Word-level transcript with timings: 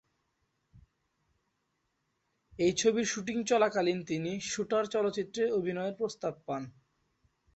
এই 2.59 2.73
ছবির 2.73 3.05
শুটিং 3.05 3.37
চলাকালীন 3.43 3.99
তিনি 4.05 4.31
"শুটার" 4.51 4.83
চলচ্চিত্রে 4.85 5.43
অভিনয়ের 5.51 5.97
প্রস্তাব 5.97 6.33
পান। 6.47 6.63